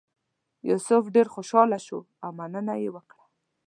یوسف 0.69 1.03
ډېر 1.15 1.27
خوشاله 1.33 1.79
شو 1.85 1.99
او 2.23 2.29
مننه 2.39 2.75
یې 2.83 2.89
وکړه. 2.95 3.23